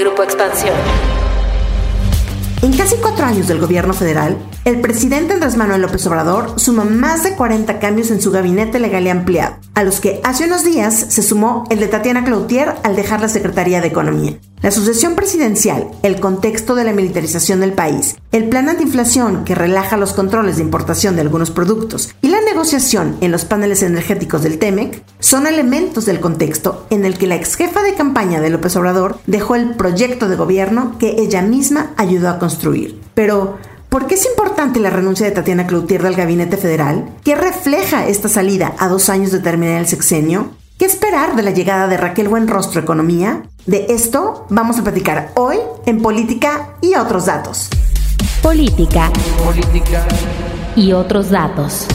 [0.00, 0.74] Grupo Expansión.
[2.62, 7.22] En casi cuatro años del gobierno federal, el presidente Andrés Manuel López Obrador suma más
[7.22, 10.94] de 40 cambios en su gabinete legal y ampliado, a los que hace unos días
[10.94, 14.38] se sumó el de Tatiana Cloutier al dejar la Secretaría de Economía.
[14.62, 19.96] La sucesión presidencial, el contexto de la militarización del país, el plan antiinflación que relaja
[19.96, 24.58] los controles de importación de algunos productos y la negociación en los paneles energéticos del
[24.58, 28.76] TEMEC son elementos del contexto en el que la ex jefa de campaña de López
[28.76, 33.00] Obrador dejó el proyecto de gobierno que ella misma ayudó a construir.
[33.14, 33.56] Pero,
[33.88, 37.10] ¿Por qué es importante la renuncia de Tatiana Cloutier del gabinete federal?
[37.24, 40.52] ¿Qué refleja esta salida a dos años de terminar el sexenio?
[40.80, 43.42] ¿Qué esperar de la llegada de Raquel Buenrostro Economía?
[43.66, 47.68] De esto vamos a platicar hoy en Política y otros datos.
[48.42, 49.12] Política.
[49.44, 50.06] Política.
[50.76, 51.86] Y otros datos.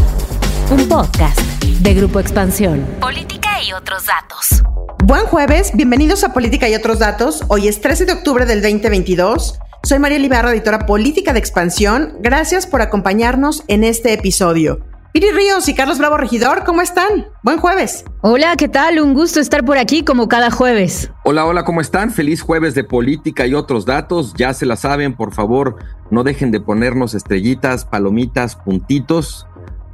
[0.69, 2.85] Un podcast de Grupo Expansión.
[3.01, 4.63] Política y otros datos.
[5.03, 7.43] Buen jueves, bienvenidos a Política y otros datos.
[7.47, 9.59] Hoy es 13 de octubre del 2022.
[9.81, 12.17] Soy María Libarra, editora política de Expansión.
[12.19, 14.81] Gracias por acompañarnos en este episodio.
[15.15, 17.29] Piri Ríos y Carlos Bravo Regidor, ¿cómo están?
[17.41, 18.03] Buen jueves.
[18.21, 18.99] Hola, ¿qué tal?
[18.99, 21.09] Un gusto estar por aquí como cada jueves.
[21.23, 22.11] Hola, hola, ¿cómo están?
[22.11, 24.33] Feliz jueves de política y otros datos.
[24.35, 25.77] Ya se la saben, por favor,
[26.11, 29.47] no dejen de ponernos estrellitas, palomitas, puntitos,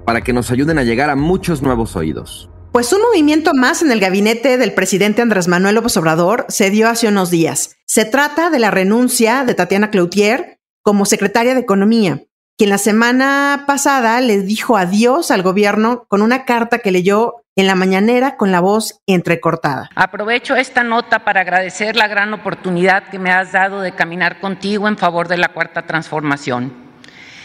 [0.08, 2.50] para que nos ayuden a llegar a muchos nuevos oídos.
[2.72, 6.90] Pues un movimiento más en el gabinete del presidente Andrés Manuel López Obrador se dio
[6.90, 7.76] hace unos días.
[7.86, 12.24] Se trata de la renuncia de Tatiana Cloutier como secretaria de Economía
[12.62, 17.66] quien la semana pasada le dijo adiós al gobierno con una carta que leyó en
[17.66, 19.90] la mañanera con la voz entrecortada.
[19.96, 24.88] Aprovecho esta nota para agradecer la gran oportunidad que me has dado de caminar contigo
[24.88, 26.72] en favor de la cuarta transformación.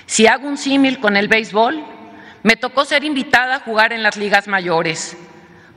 [0.05, 1.83] Si hago un símil con el béisbol,
[2.42, 5.17] me tocó ser invitada a jugar en las ligas mayores,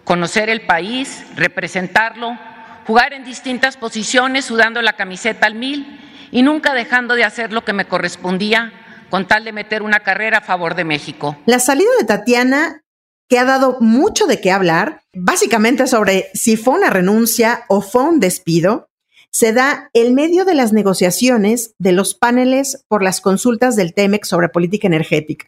[0.03, 2.37] conocer el país, representarlo,
[2.85, 5.97] jugar en distintas posiciones sudando la camiseta al mil
[6.29, 8.73] y nunca dejando de hacer lo que me correspondía
[9.09, 11.37] con tal de meter una carrera a favor de México.
[11.45, 12.83] La salida de Tatiana,
[13.27, 18.03] que ha dado mucho de qué hablar, básicamente sobre si fue una renuncia o fue
[18.03, 18.89] un despido,
[19.31, 24.25] se da en medio de las negociaciones de los paneles por las consultas del TEMEC
[24.25, 25.47] sobre política energética.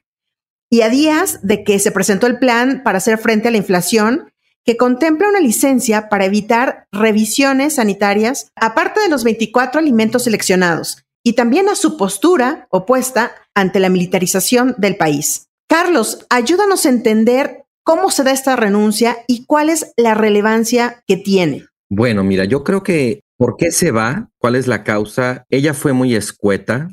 [0.69, 4.31] Y a días de que se presentó el plan para hacer frente a la inflación,
[4.63, 11.33] que contempla una licencia para evitar revisiones sanitarias, aparte de los 24 alimentos seleccionados, y
[11.33, 15.47] también a su postura opuesta ante la militarización del país.
[15.67, 21.17] Carlos, ayúdanos a entender cómo se da esta renuncia y cuál es la relevancia que
[21.17, 21.65] tiene.
[21.89, 24.29] Bueno, mira, yo creo que ¿por qué se va?
[24.37, 25.45] ¿Cuál es la causa?
[25.49, 26.89] Ella fue muy escueta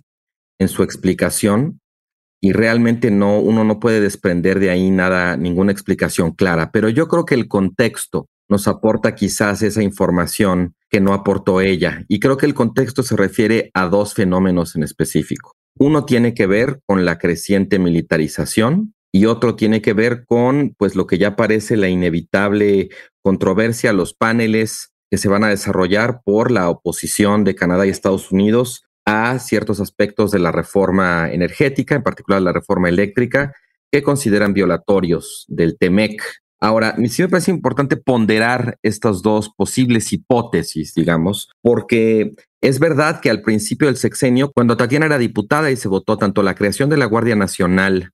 [0.59, 1.81] en su explicación
[2.41, 7.09] y realmente no uno no puede desprender de ahí nada ninguna explicación clara, pero yo
[7.09, 12.05] creo que el contexto nos aporta quizás esa información que no aportó ella.
[12.09, 15.58] Y creo que el contexto se refiere a dos fenómenos en específico.
[15.79, 20.97] Uno tiene que ver con la creciente militarización y otro tiene que ver con pues
[20.97, 22.89] lo que ya parece la inevitable
[23.23, 28.33] controversia, los paneles que se van a desarrollar por la oposición de Canadá y Estados
[28.33, 33.55] Unidos a ciertos aspectos de la reforma energética, en particular la reforma eléctrica,
[33.91, 36.23] que consideran violatorios del TEMEC,
[36.61, 43.31] Ahora, sí me parece importante ponderar estas dos posibles hipótesis, digamos, porque es verdad que
[43.31, 46.97] al principio del sexenio, cuando Tatiana era diputada y se votó tanto la creación de
[46.97, 48.11] la Guardia Nacional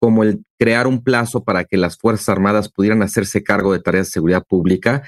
[0.00, 4.06] como el crear un plazo para que las Fuerzas Armadas pudieran hacerse cargo de tareas
[4.06, 5.02] de seguridad pública,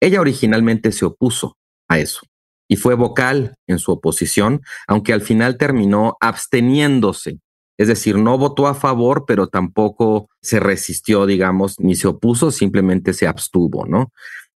[0.00, 1.56] ella originalmente se opuso
[1.88, 2.20] a eso
[2.68, 7.40] y fue vocal en su oposición, aunque al final terminó absteniéndose
[7.78, 13.12] es decir, no votó a favor, pero tampoco se resistió, digamos, ni se opuso, simplemente
[13.12, 14.12] se abstuvo, ¿no?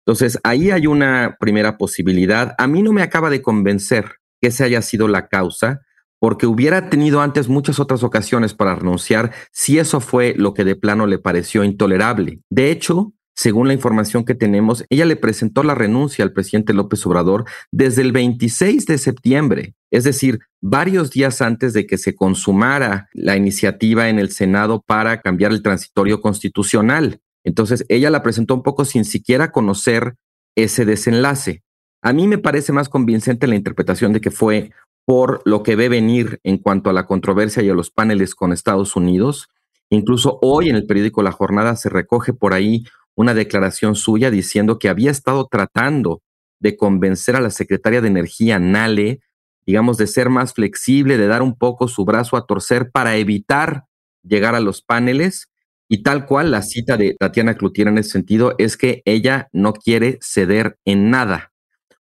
[0.06, 2.54] Entonces, ahí hay una primera posibilidad.
[2.58, 5.82] A mí no me acaba de convencer que esa haya sido la causa,
[6.20, 10.76] porque hubiera tenido antes muchas otras ocasiones para renunciar si eso fue lo que de
[10.76, 12.40] plano le pareció intolerable.
[12.50, 17.06] De hecho, según la información que tenemos, ella le presentó la renuncia al presidente López
[17.06, 23.08] Obrador desde el 26 de septiembre, es decir, varios días antes de que se consumara
[23.12, 27.20] la iniciativa en el Senado para cambiar el transitorio constitucional.
[27.44, 30.16] Entonces, ella la presentó un poco sin siquiera conocer
[30.56, 31.62] ese desenlace.
[32.02, 34.72] A mí me parece más convincente la interpretación de que fue
[35.04, 38.52] por lo que ve venir en cuanto a la controversia y a los paneles con
[38.52, 39.48] Estados Unidos.
[39.90, 42.82] Incluso hoy en el periódico La Jornada se recoge por ahí
[43.18, 46.22] una declaración suya diciendo que había estado tratando
[46.60, 49.18] de convencer a la secretaria de Energía, Nale,
[49.66, 53.86] digamos, de ser más flexible, de dar un poco su brazo a torcer para evitar
[54.22, 55.48] llegar a los paneles.
[55.88, 59.72] Y tal cual la cita de Tatiana Cloutier en ese sentido es que ella no
[59.72, 61.50] quiere ceder en nada.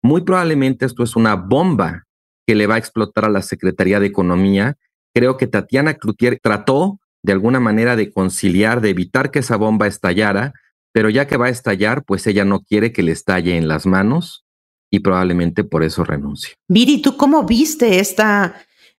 [0.02, 2.06] muy probablemente esto es una bomba
[2.48, 4.78] que le va a explotar a la Secretaría de Economía.
[5.14, 9.86] Creo que Tatiana Cloutier trató de alguna manera de conciliar, de evitar que esa bomba
[9.86, 10.54] estallara,
[10.94, 13.86] pero ya que va a estallar, pues ella no quiere que le estalle en las
[13.86, 14.46] manos
[14.90, 16.54] y probablemente por eso renuncie.
[16.70, 18.56] Viri, ¿tú cómo viste esta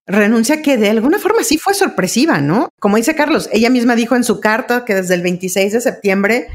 [0.07, 2.69] renuncia que de alguna forma sí fue sorpresiva, ¿no?
[2.81, 6.49] Como dice Carlos, ella misma dijo en su carta que desde el 26 de septiembre,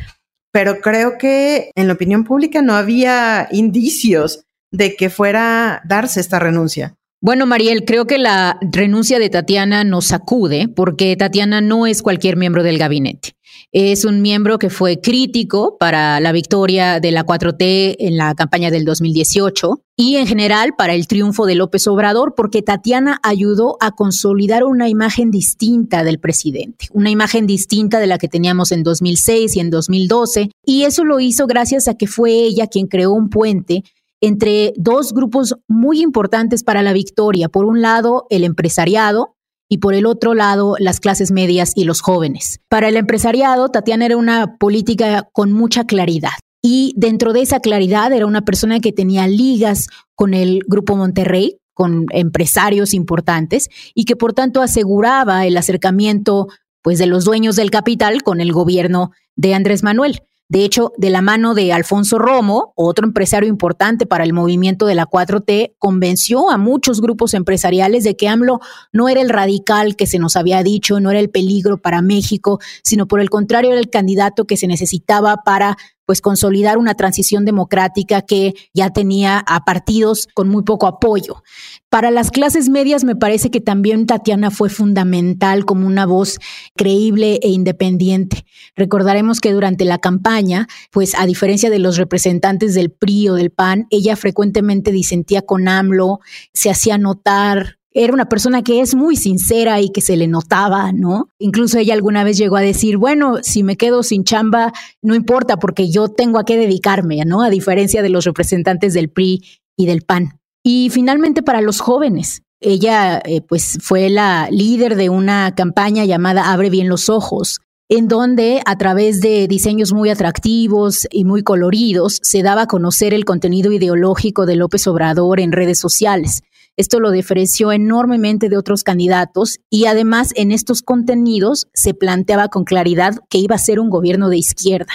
[0.51, 6.19] pero creo que en la opinión pública no había indicios de que fuera a darse
[6.19, 6.95] esta renuncia.
[7.21, 12.37] Bueno, Mariel, creo que la renuncia de Tatiana nos sacude porque Tatiana no es cualquier
[12.37, 13.33] miembro del gabinete.
[13.71, 18.71] Es un miembro que fue crítico para la victoria de la 4T en la campaña
[18.71, 23.91] del 2018 y en general para el triunfo de López Obrador porque Tatiana ayudó a
[23.91, 29.55] consolidar una imagen distinta del presidente, una imagen distinta de la que teníamos en 2006
[29.55, 33.29] y en 2012 y eso lo hizo gracias a que fue ella quien creó un
[33.29, 33.83] puente
[34.19, 37.49] entre dos grupos muy importantes para la victoria.
[37.49, 39.35] Por un lado, el empresariado
[39.69, 42.59] y por el otro lado, las clases medias y los jóvenes.
[42.67, 46.31] Para el empresariado, Tatiana era una política con mucha claridad.
[46.61, 51.59] Y dentro de esa claridad era una persona que tenía ligas con el Grupo Monterrey,
[51.73, 56.47] con empresarios importantes, y que por tanto aseguraba el acercamiento
[56.81, 60.23] pues, de los dueños del capital con el gobierno de Andrés Manuel.
[60.49, 64.95] De hecho, de la mano de Alfonso Romo, otro empresario importante para el movimiento de
[64.95, 68.59] la 4T, convenció a muchos grupos empresariales de que AMLO
[68.91, 72.59] no era el radical que se nos había dicho, no era el peligro para México,
[72.83, 75.77] sino por el contrario era el candidato que se necesitaba para
[76.09, 81.43] pues consolidar una transición democrática que ya tenía a partidos con muy poco apoyo.
[81.91, 86.39] Para las clases medias me parece que también Tatiana fue fundamental como una voz
[86.75, 88.43] creíble e independiente.
[88.75, 93.51] Recordaremos que durante la campaña, pues a diferencia de los representantes del PRI o del
[93.51, 96.21] PAN, ella frecuentemente disentía con AMLO,
[96.55, 100.91] se hacía notar, era una persona que es muy sincera y que se le notaba,
[100.91, 101.29] ¿no?
[101.39, 105.57] Incluso ella alguna vez llegó a decir, bueno, si me quedo sin chamba, no importa
[105.57, 107.41] porque yo tengo a qué dedicarme, ¿no?
[107.41, 109.41] A diferencia de los representantes del PRI
[109.75, 110.39] y del PAN.
[110.63, 116.51] Y finalmente para los jóvenes, ella eh, pues fue la líder de una campaña llamada
[116.51, 122.19] Abre bien los ojos, en donde a través de diseños muy atractivos y muy coloridos
[122.21, 126.43] se daba a conocer el contenido ideológico de López Obrador en redes sociales.
[126.79, 132.63] Esto lo diferenció enormemente de otros candidatos y además en estos contenidos se planteaba con
[132.63, 134.93] claridad que iba a ser un gobierno de izquierda.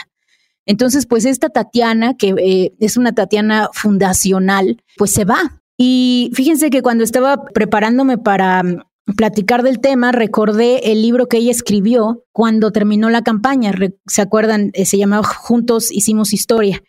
[0.64, 5.60] Entonces, pues esta Tatiana, que eh, es una Tatiana fundacional, pues se va.
[5.76, 8.78] Y fíjense que cuando estaba preparándome para mm,
[9.14, 13.72] platicar del tema, recordé el libro que ella escribió cuando terminó la campaña.
[14.06, 14.70] ¿Se acuerdan?
[14.72, 16.82] Eh, se llamaba Juntos Hicimos Historia.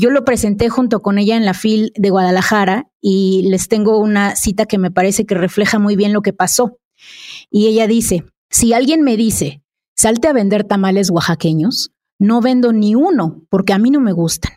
[0.00, 4.34] Yo lo presenté junto con ella en la FIL de Guadalajara y les tengo una
[4.34, 6.78] cita que me parece que refleja muy bien lo que pasó.
[7.50, 9.62] Y ella dice, si alguien me dice,
[9.94, 14.52] salte a vender tamales oaxaqueños, no vendo ni uno porque a mí no me gustan.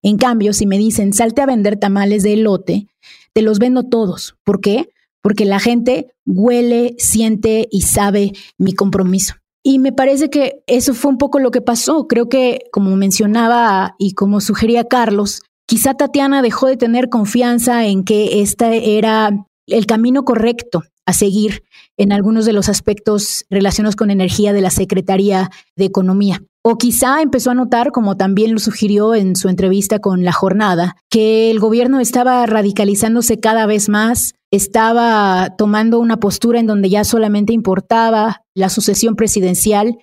[0.00, 2.86] En cambio, si me dicen, salte a vender tamales de elote,
[3.34, 4.38] te los vendo todos.
[4.44, 4.88] ¿Por qué?
[5.20, 9.34] Porque la gente huele, siente y sabe mi compromiso.
[9.68, 12.06] Y me parece que eso fue un poco lo que pasó.
[12.06, 18.04] Creo que, como mencionaba y como sugería Carlos, quizá Tatiana dejó de tener confianza en
[18.04, 21.64] que este era el camino correcto a seguir
[21.96, 26.44] en algunos de los aspectos relacionados con energía de la Secretaría de Economía.
[26.62, 30.94] O quizá empezó a notar, como también lo sugirió en su entrevista con La Jornada,
[31.10, 37.02] que el gobierno estaba radicalizándose cada vez más, estaba tomando una postura en donde ya
[37.02, 39.98] solamente importaba la sucesión presidencial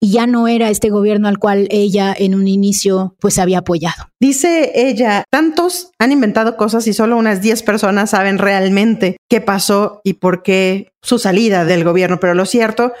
[0.00, 4.08] y ya no era este gobierno al cual ella en un inicio pues había apoyado.
[4.20, 10.00] Dice ella, tantos han inventado cosas y solo unas 10 personas saben realmente qué pasó
[10.04, 12.92] y por qué su salida del gobierno, pero lo cierto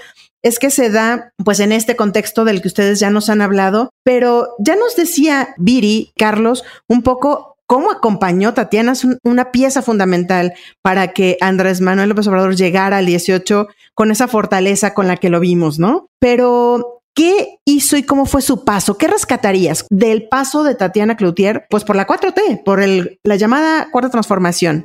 [0.42, 3.90] es que se da pues en este contexto del que ustedes ya nos han hablado,
[4.04, 10.54] pero ya nos decía Viri, Carlos, un poco cómo acompañó Tatiana, es una pieza fundamental
[10.82, 15.30] para que Andrés Manuel López Obrador llegara al 18 con esa fortaleza con la que
[15.30, 16.08] lo vimos, ¿no?
[16.18, 18.96] Pero ¿Qué hizo y cómo fue su paso?
[18.96, 21.66] ¿Qué rescatarías del paso de Tatiana Cloutier?
[21.68, 24.84] Pues por la 4T, por la llamada cuarta transformación.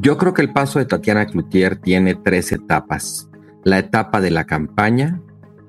[0.00, 3.28] Yo creo que el paso de Tatiana Cloutier tiene tres etapas
[3.64, 5.20] la etapa de la campaña,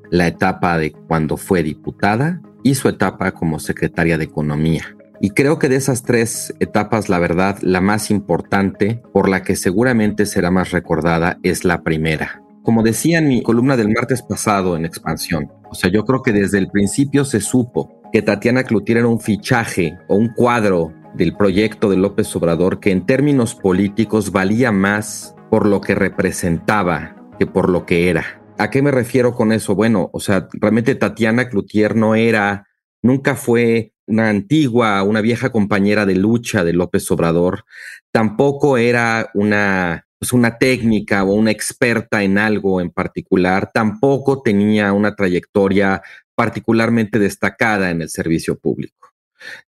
[0.10, 4.95] la etapa de cuando fue diputada y su etapa como secretaria de Economía.
[5.23, 9.55] Y creo que de esas tres etapas, la verdad, la más importante, por la que
[9.55, 12.41] seguramente será más recordada, es la primera.
[12.63, 16.33] Como decía en mi columna del martes pasado en Expansión, o sea, yo creo que
[16.33, 21.35] desde el principio se supo que Tatiana Cloutier era un fichaje o un cuadro del
[21.35, 27.45] proyecto de López Obrador que en términos políticos valía más por lo que representaba que
[27.45, 28.41] por lo que era.
[28.57, 29.75] ¿A qué me refiero con eso?
[29.75, 32.67] Bueno, o sea, realmente Tatiana Cloutier no era,
[33.01, 37.65] nunca fue una antigua, una vieja compañera de lucha de López Obrador,
[38.12, 44.93] tampoco era una, pues una técnica o una experta en algo en particular, tampoco tenía
[44.93, 46.01] una trayectoria
[46.36, 49.10] particularmente destacada en el servicio público.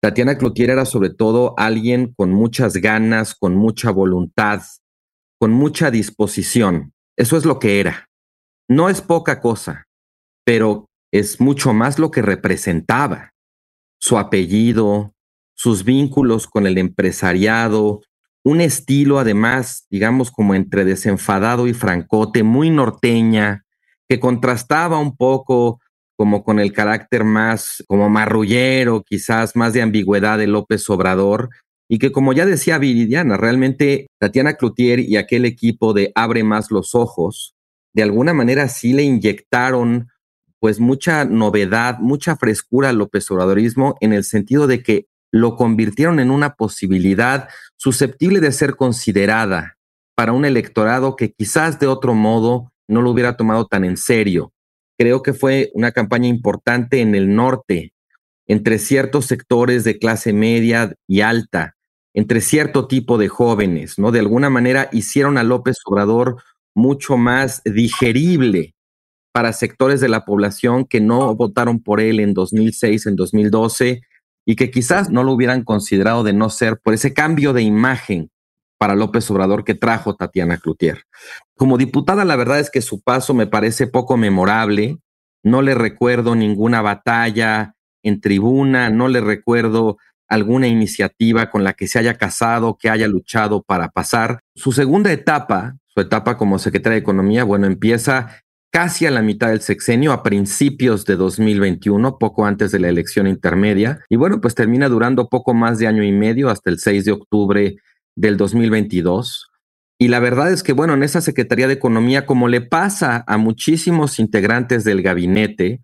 [0.01, 4.62] Tatiana Cloutier era sobre todo alguien con muchas ganas, con mucha voluntad,
[5.39, 6.94] con mucha disposición.
[7.17, 8.08] Eso es lo que era.
[8.70, 9.86] No es poca cosa,
[10.44, 13.32] pero es mucho más lo que representaba.
[13.99, 15.13] Su apellido,
[15.53, 18.01] sus vínculos con el empresariado,
[18.43, 23.65] un estilo además, digamos, como entre desenfadado y francote, muy norteña,
[24.07, 25.79] que contrastaba un poco
[26.15, 31.49] como con el carácter más como marrullero, quizás más de ambigüedad de López Obrador,
[31.89, 36.71] y que como ya decía Viridiana, realmente Tatiana Cloutier y aquel equipo de Abre más
[36.71, 37.55] los ojos,
[37.93, 40.09] de alguna manera sí le inyectaron
[40.65, 46.19] pues mucha novedad, mucha frescura al López Obradorismo en el sentido de que lo convirtieron
[46.19, 49.77] en una posibilidad susceptible de ser considerada
[50.15, 54.53] para un electorado que quizás de otro modo no lo hubiera tomado tan en serio
[54.98, 57.93] creo que fue una campaña importante en el norte,
[58.48, 61.75] entre ciertos sectores de clase media y alta,
[62.15, 64.12] entre cierto tipo de jóvenes, ¿no?
[64.12, 66.41] De alguna manera hicieron a López Obrador
[66.74, 68.75] mucho más digerible
[69.36, 74.01] para sectores de la población que no votaron por él en 2006, en 2012
[74.46, 78.32] y que quizás no lo hubieran considerado de no ser por ese cambio de imagen
[78.77, 81.04] para López Obrador que trajo Tatiana Cloutier.
[81.58, 85.00] Como diputada, la verdad es que su paso me parece poco memorable.
[85.44, 89.98] No le recuerdo ninguna batalla en tribuna, no le recuerdo
[90.30, 94.39] alguna iniciativa con la que se haya casado, que haya luchado para pasar.
[94.56, 98.44] Su segunda etapa, su etapa como secretaria de Economía, bueno, empieza
[98.75, 103.25] casi a la mitad del sexenio, a principios de 2021, poco antes de la elección
[103.25, 107.05] intermedia, y bueno, pues termina durando poco más de año y medio, hasta el 6
[107.05, 107.77] de octubre
[108.17, 109.50] del 2022.
[109.98, 113.38] Y la verdad es que, bueno, en esa Secretaría de Economía, como le pasa a
[113.38, 115.79] muchísimos integrantes del gabinete,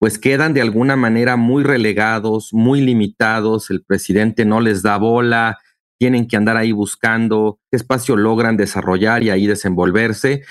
[0.00, 5.58] pues quedan de alguna manera muy relegados, muy limitados, el presidente no les da bola,
[5.96, 10.42] tienen que andar ahí buscando qué espacio logran desarrollar y ahí desenvolverse.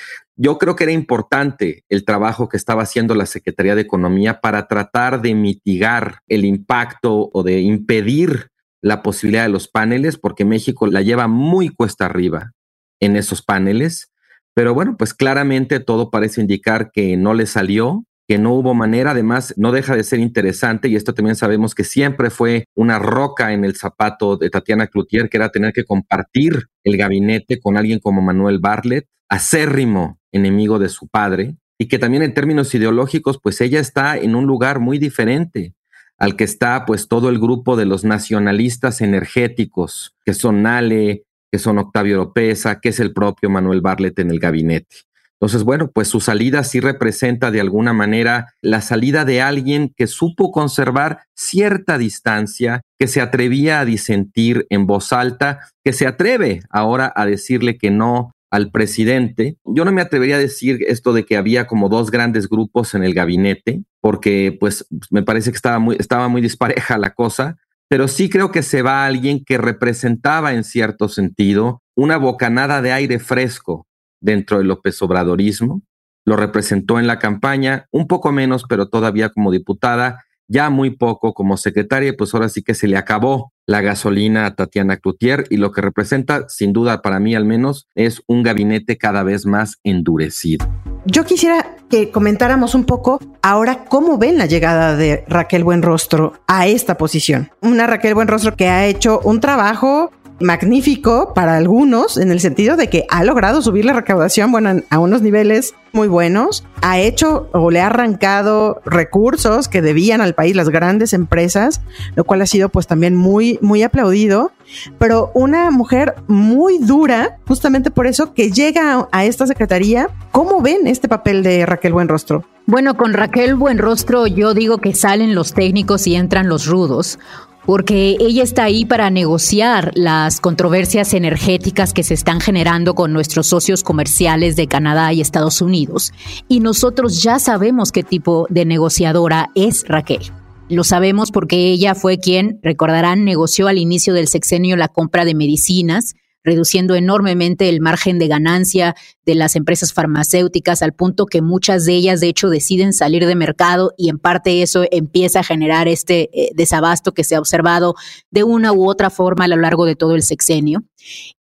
[0.43, 4.67] Yo creo que era importante el trabajo que estaba haciendo la Secretaría de Economía para
[4.67, 8.47] tratar de mitigar el impacto o de impedir
[8.81, 12.53] la posibilidad de los paneles, porque México la lleva muy cuesta arriba
[12.99, 14.09] en esos paneles.
[14.55, 19.11] Pero bueno, pues claramente todo parece indicar que no le salió, que no hubo manera.
[19.11, 23.53] Además, no deja de ser interesante, y esto también sabemos que siempre fue una roca
[23.53, 27.99] en el zapato de Tatiana Cloutier, que era tener que compartir el gabinete con alguien
[27.99, 33.59] como Manuel Bartlett, acérrimo enemigo de su padre, y que también en términos ideológicos, pues
[33.61, 35.73] ella está en un lugar muy diferente
[36.17, 41.57] al que está pues todo el grupo de los nacionalistas energéticos, que son Nale, que
[41.57, 44.97] son Octavio Lopeza, que es el propio Manuel Barlet en el gabinete.
[45.41, 50.05] Entonces, bueno, pues su salida sí representa de alguna manera la salida de alguien que
[50.05, 56.61] supo conservar cierta distancia, que se atrevía a disentir en voz alta, que se atreve
[56.69, 59.57] ahora a decirle que no al presidente.
[59.63, 63.03] Yo no me atrevería a decir esto de que había como dos grandes grupos en
[63.03, 68.07] el gabinete, porque pues me parece que estaba muy, estaba muy dispareja la cosa, pero
[68.07, 73.19] sí creo que se va alguien que representaba en cierto sentido una bocanada de aire
[73.19, 73.87] fresco
[74.19, 75.81] dentro del López Obradorismo.
[76.25, 81.33] Lo representó en la campaña, un poco menos, pero todavía como diputada, ya muy poco
[81.33, 85.55] como secretaria, pues ahora sí que se le acabó la gasolina a Tatiana Cloutier y
[85.55, 89.77] lo que representa, sin duda para mí al menos, es un gabinete cada vez más
[89.83, 90.67] endurecido.
[91.05, 96.67] Yo quisiera que comentáramos un poco ahora cómo ven la llegada de Raquel Buenrostro a
[96.67, 97.49] esta posición.
[97.61, 102.89] Una Raquel Buenrostro que ha hecho un trabajo magnífico para algunos en el sentido de
[102.89, 107.69] que ha logrado subir la recaudación bueno, a unos niveles muy buenos, ha hecho o
[107.69, 111.81] le ha arrancado recursos que debían al país las grandes empresas,
[112.15, 114.51] lo cual ha sido pues también muy muy aplaudido,
[114.97, 120.09] pero una mujer muy dura, justamente por eso que llega a esta secretaría.
[120.31, 122.45] ¿Cómo ven este papel de Raquel Buenrostro?
[122.67, 127.19] Bueno, con Raquel Buenrostro yo digo que salen los técnicos y entran los rudos
[127.65, 133.47] porque ella está ahí para negociar las controversias energéticas que se están generando con nuestros
[133.47, 136.11] socios comerciales de Canadá y Estados Unidos.
[136.47, 140.31] Y nosotros ya sabemos qué tipo de negociadora es Raquel.
[140.69, 145.35] Lo sabemos porque ella fue quien, recordarán, negoció al inicio del sexenio la compra de
[145.35, 148.95] medicinas reduciendo enormemente el margen de ganancia
[149.25, 153.35] de las empresas farmacéuticas al punto que muchas de ellas de hecho deciden salir de
[153.35, 157.95] mercado y en parte eso empieza a generar este eh, desabasto que se ha observado
[158.31, 160.83] de una u otra forma a lo largo de todo el sexenio.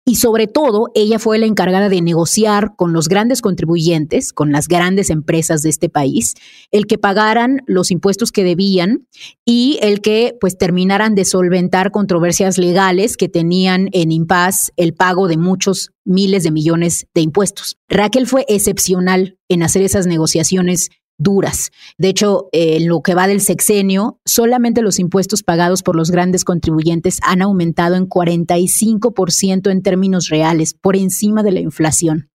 [0.06, 4.68] Y sobre todo, ella fue la encargada de negociar con los grandes contribuyentes, con las
[4.68, 6.34] grandes empresas de este país,
[6.72, 9.08] el que pagaran los impuestos que debían
[9.46, 15.38] y el que pues terminaran de solventar controversias legales que tenían en impas pago de
[15.38, 17.78] muchos miles de millones de impuestos.
[17.88, 21.72] Raquel fue excepcional en hacer esas negociaciones duras.
[21.98, 26.46] De hecho, en lo que va del sexenio, solamente los impuestos pagados por los grandes
[26.46, 32.30] contribuyentes han aumentado en 45% en términos reales, por encima de la inflación.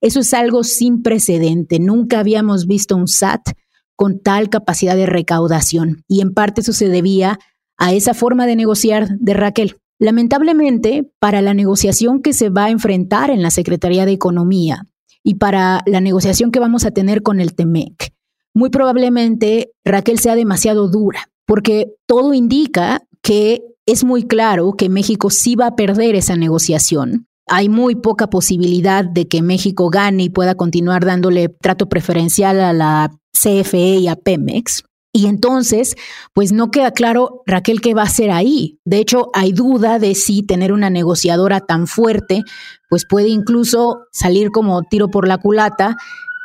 [0.00, 1.80] Eso es algo sin precedente.
[1.80, 3.50] Nunca habíamos visto un SAT
[3.96, 7.38] con tal capacidad de recaudación y en parte eso se debía
[7.76, 9.76] a esa forma de negociar de Raquel.
[10.00, 14.86] Lamentablemente, para la negociación que se va a enfrentar en la Secretaría de Economía
[15.22, 18.14] y para la negociación que vamos a tener con el TEMEC,
[18.54, 25.28] muy probablemente Raquel sea demasiado dura, porque todo indica que es muy claro que México
[25.28, 27.26] sí va a perder esa negociación.
[27.46, 32.72] Hay muy poca posibilidad de que México gane y pueda continuar dándole trato preferencial a
[32.72, 34.84] la CFE y a Pemex.
[35.12, 35.96] Y entonces,
[36.34, 38.78] pues no queda claro Raquel qué va a hacer ahí.
[38.84, 42.42] De hecho, hay duda de si tener una negociadora tan fuerte,
[42.88, 45.96] pues puede incluso salir como tiro por la culata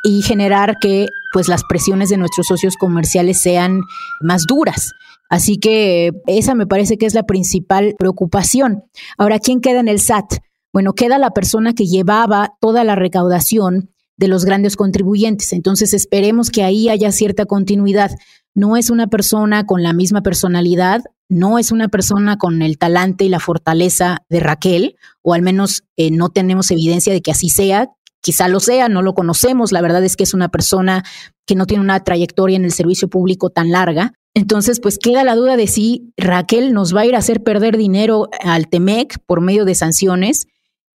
[0.04, 3.82] y generar que pues las presiones de nuestros socios comerciales sean
[4.22, 4.92] más duras.
[5.30, 8.84] Así que esa me parece que es la principal preocupación.
[9.18, 10.40] Ahora, ¿quién queda en el SAT?
[10.72, 15.54] Bueno, queda la persona que llevaba toda la recaudación de los grandes contribuyentes.
[15.54, 18.12] Entonces esperemos que ahí haya cierta continuidad.
[18.54, 23.26] No es una persona con la misma personalidad, no es una persona con el talante
[23.26, 27.50] y la fortaleza de Raquel, o al menos eh, no tenemos evidencia de que así
[27.50, 27.90] sea.
[28.22, 29.72] Quizá lo sea, no lo conocemos.
[29.72, 31.04] La verdad es que es una persona
[31.46, 34.14] que no tiene una trayectoria en el servicio público tan larga.
[34.34, 37.78] Entonces, pues queda la duda de si Raquel nos va a ir a hacer perder
[37.78, 40.48] dinero al TEMEC por medio de sanciones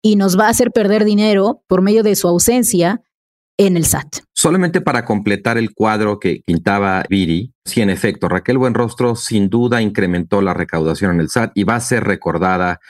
[0.03, 3.03] y nos va a hacer perder dinero por medio de su ausencia
[3.67, 4.21] en el SAT.
[4.33, 9.83] Solamente para completar el cuadro que pintaba Viri, sí, en efecto, Raquel Buenrostro sin duda
[9.83, 12.81] incrementó la recaudación en el SAT y va a ser recordada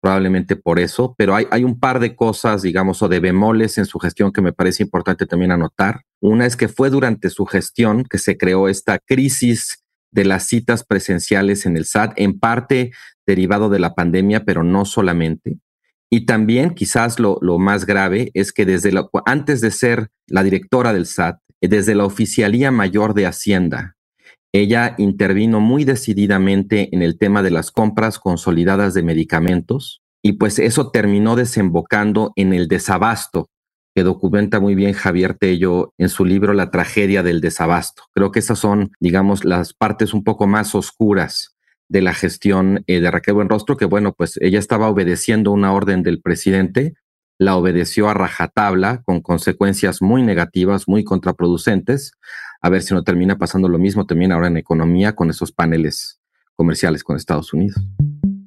[0.00, 3.84] probablemente por eso, pero hay, hay un par de cosas, digamos, o de bemoles en
[3.84, 6.02] su gestión que me parece importante también anotar.
[6.20, 10.84] Una es que fue durante su gestión que se creó esta crisis de las citas
[10.84, 12.92] presenciales en el SAT, en parte
[13.26, 15.58] derivado de la pandemia, pero no solamente.
[16.10, 18.92] Y también quizás lo, lo más grave es que desde
[19.26, 23.96] antes de ser la directora del SAT, desde la Oficialía Mayor de Hacienda,
[24.52, 30.58] ella intervino muy decididamente en el tema de las compras consolidadas de medicamentos y pues
[30.58, 33.48] eso terminó desembocando en el desabasto
[33.94, 38.04] que documenta muy bien Javier Tello en su libro La tragedia del desabasto.
[38.12, 41.53] Creo que esas son, digamos, las partes un poco más oscuras
[41.88, 46.02] de la gestión eh, de Raquel Buenrostro, que bueno, pues ella estaba obedeciendo una orden
[46.02, 46.94] del presidente,
[47.38, 52.12] la obedeció a rajatabla con consecuencias muy negativas, muy contraproducentes,
[52.62, 56.20] a ver si no termina pasando lo mismo también ahora en economía con esos paneles
[56.56, 57.82] comerciales con Estados Unidos.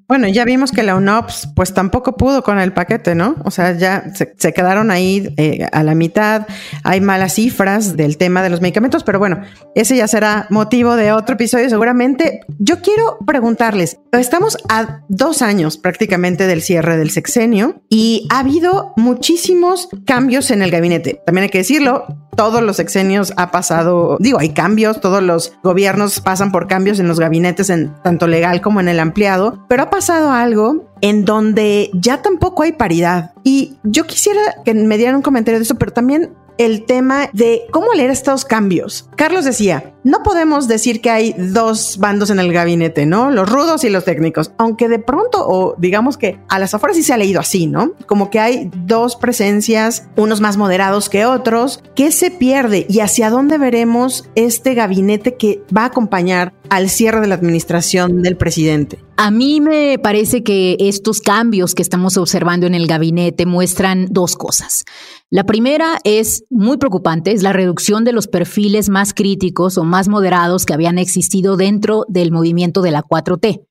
[0.08, 3.36] Bueno, ya vimos que la UNOPS pues tampoco pudo con el paquete, ¿no?
[3.44, 6.48] O sea, ya se, quedaron ahí eh, a la mitad.
[6.84, 9.42] Hay malas cifras del tema de los medicamentos, pero bueno,
[9.76, 12.40] ese ya será motivo de otro episodio seguramente.
[12.58, 18.94] Yo quiero preguntarles, estamos a dos años prácticamente del cierre del sexenio y ha habido
[18.96, 21.22] muchísimos cambios en el gabinete.
[21.26, 22.06] También hay que decirlo,
[22.38, 27.08] todos los sexenios ha pasado, digo, hay cambios, todos los gobiernos pasan por cambios en
[27.08, 32.22] los gabinetes, en tanto legal como en el ampliado, pero ha algo en donde ya
[32.22, 33.32] tampoco hay paridad.
[33.44, 37.68] Y yo quisiera que me dieran un comentario de eso, pero también el tema de
[37.72, 39.10] cómo leer estos cambios.
[39.16, 43.30] Carlos decía, no podemos decir que hay dos bandos en el gabinete, ¿no?
[43.30, 47.04] Los rudos y los técnicos, aunque de pronto, o digamos que a las afueras sí
[47.04, 47.92] se ha leído así, ¿no?
[48.08, 51.84] Como que hay dos presencias, unos más moderados que otros.
[51.96, 57.22] ¿Qué se pierde y hacia dónde veremos este gabinete que va a acompañar al cierre
[57.22, 59.07] de la administración del presidente?
[59.20, 64.36] A mí me parece que estos cambios que estamos observando en el gabinete muestran dos
[64.36, 64.86] cosas.
[65.32, 70.08] La primera es muy preocupante, es la reducción de los perfiles más críticos o más
[70.08, 73.66] moderados que habían existido dentro del movimiento de la 4T.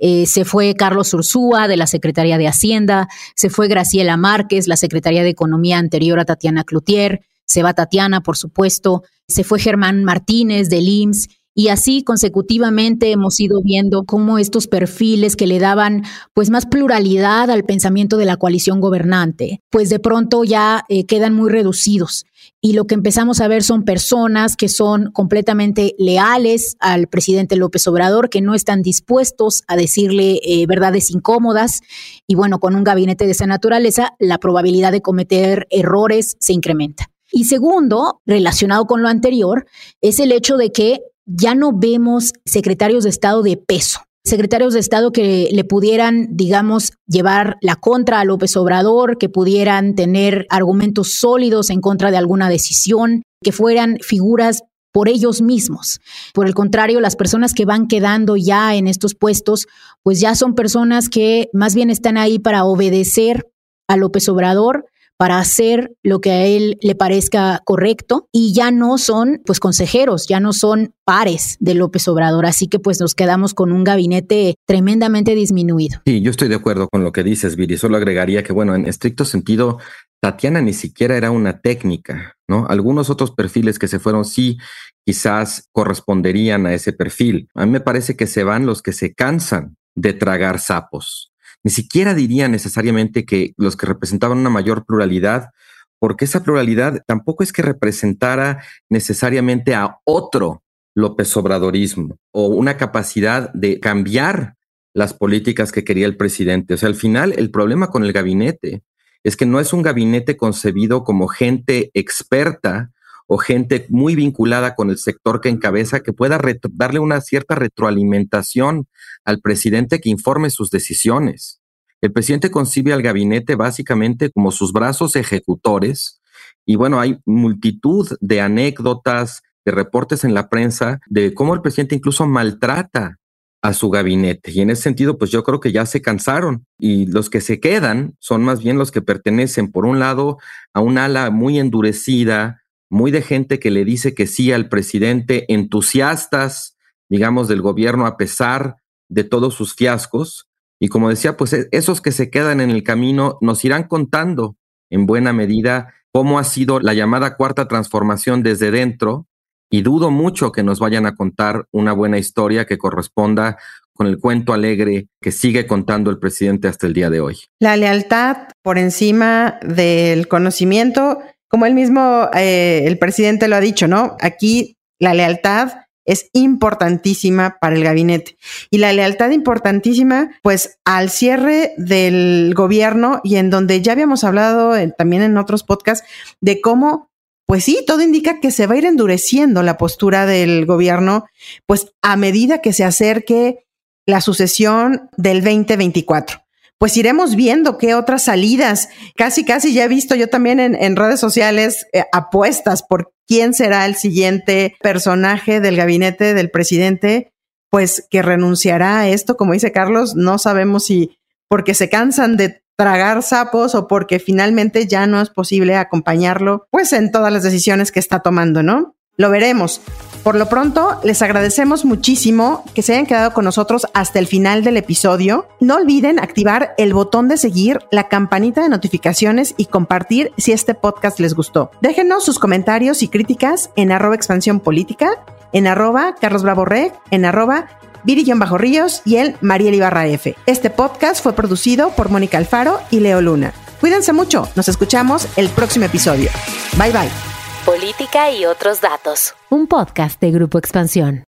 [0.00, 4.76] Eh, se fue Carlos Ursúa de la Secretaría de Hacienda, se fue Graciela Márquez, la
[4.76, 10.04] Secretaría de Economía anterior a Tatiana Cloutier, se va Tatiana, por supuesto, se fue Germán
[10.04, 16.04] Martínez del IMSS Y así consecutivamente hemos ido viendo cómo estos perfiles que le daban
[16.32, 21.34] pues más pluralidad al pensamiento de la coalición gobernante, pues de pronto ya eh, quedan
[21.34, 22.24] muy reducidos.
[22.60, 27.86] Y lo que empezamos a ver son personas que son completamente leales al presidente López
[27.88, 31.80] Obrador, que no están dispuestos a decirle eh, verdades incómodas.
[32.26, 37.10] Y bueno, con un gabinete de esa naturaleza, la probabilidad de cometer errores se incrementa.
[37.32, 39.66] Y segundo, relacionado con lo anterior,
[40.00, 41.00] es el hecho de que
[41.36, 46.92] ya no vemos secretarios de Estado de peso, secretarios de Estado que le pudieran, digamos,
[47.06, 52.48] llevar la contra a López Obrador, que pudieran tener argumentos sólidos en contra de alguna
[52.48, 54.62] decisión, que fueran figuras
[54.92, 56.00] por ellos mismos.
[56.34, 59.68] Por el contrario, las personas que van quedando ya en estos puestos,
[60.02, 63.48] pues ya son personas que más bien están ahí para obedecer
[63.88, 64.86] a López Obrador,
[65.20, 70.26] para hacer lo que a él le parezca correcto y ya no son pues consejeros,
[70.26, 74.54] ya no son pares de López Obrador, así que pues nos quedamos con un gabinete
[74.66, 76.00] tremendamente disminuido.
[76.06, 78.86] Sí, yo estoy de acuerdo con lo que dices, Viri, solo agregaría que bueno, en
[78.86, 79.76] estricto sentido
[80.22, 82.64] Tatiana ni siquiera era una técnica, ¿no?
[82.70, 84.56] Algunos otros perfiles que se fueron sí
[85.04, 87.50] quizás corresponderían a ese perfil.
[87.54, 91.29] A mí me parece que se van los que se cansan de tragar sapos
[91.62, 95.50] ni siquiera diría necesariamente que los que representaban una mayor pluralidad,
[95.98, 100.62] porque esa pluralidad tampoco es que representara necesariamente a otro
[100.94, 104.54] López Obradorismo o una capacidad de cambiar
[104.94, 106.74] las políticas que quería el presidente.
[106.74, 108.82] O sea, al final el problema con el gabinete
[109.22, 112.90] es que no es un gabinete concebido como gente experta
[113.32, 116.40] o gente muy vinculada con el sector que encabeza que pueda
[116.72, 118.88] darle una cierta retroalimentación
[119.24, 121.60] al presidente que informe sus decisiones.
[122.00, 126.20] El presidente concibe al gabinete básicamente como sus brazos ejecutores
[126.66, 131.94] y bueno, hay multitud de anécdotas, de reportes en la prensa de cómo el presidente
[131.94, 133.20] incluso maltrata
[133.62, 134.50] a su gabinete.
[134.50, 137.60] Y en ese sentido, pues yo creo que ya se cansaron y los que se
[137.60, 140.38] quedan son más bien los que pertenecen, por un lado,
[140.74, 142.59] a un ala muy endurecida,
[142.90, 146.76] muy de gente que le dice que sí al presidente, entusiastas,
[147.08, 148.76] digamos, del gobierno a pesar
[149.08, 150.48] de todos sus fiascos.
[150.80, 154.56] Y como decía, pues e, esos que se quedan en el camino nos irán contando
[154.90, 159.26] en buena medida cómo ha sido la llamada cuarta transformación desde dentro.
[159.72, 163.56] Y dudo mucho que nos vayan a contar una buena historia que corresponda
[164.00, 167.38] con el cuento alegre que sigue contando el presidente hasta el día de hoy.
[167.60, 171.18] La lealtad por encima del conocimiento
[171.50, 174.16] como él mismo, eh, el presidente lo ha dicho, ¿no?
[174.20, 175.72] Aquí la lealtad
[176.04, 178.36] es importantísima para el gabinete.
[178.70, 184.74] Y la lealtad importantísima, pues al cierre del gobierno y en donde ya habíamos hablado
[184.96, 186.06] también en otros podcasts
[186.40, 187.10] de cómo,
[187.46, 191.26] pues sí, todo indica que se va a ir endureciendo la postura del gobierno,
[191.66, 193.66] pues a medida que se acerque
[194.06, 196.42] la sucesión del 2024
[196.80, 198.88] pues iremos viendo qué otras salidas.
[199.14, 203.84] Casi, casi ya he visto yo también en, redes sociales eh, apuestas por quién será
[203.84, 207.34] el siguiente personaje del gabinete del presidente,
[207.68, 212.62] pues que renunciará a esto, como dice Carlos, no sabemos si porque se cansan de
[212.78, 217.92] tragar sapos o porque finalmente ya no es posible acompañarlo, pues en todas las decisiones
[217.92, 218.96] que está tomando, ¿no?
[219.20, 219.82] Lo veremos.
[220.24, 224.64] Por lo pronto, les agradecemos muchísimo que se hayan quedado con nosotros hasta el final
[224.64, 225.46] del episodio.
[225.60, 230.72] No olviden activar el botón de seguir, la campanita de notificaciones y compartir si este
[230.72, 231.70] podcast les gustó.
[231.82, 236.64] Déjenos sus comentarios y críticas en arroba expansión política, en arroba Carlos Bravo
[237.10, 237.66] en arroba
[238.02, 240.06] Viri Bajo Ríos y el Mariel Ibarra.
[240.46, 243.52] Este podcast fue producido por Mónica Alfaro y Leo Luna.
[243.82, 246.30] Cuídense mucho, nos escuchamos el próximo episodio.
[246.78, 249.34] Bye bye política y otros datos.
[249.50, 251.24] Un podcast de Grupo Expansión.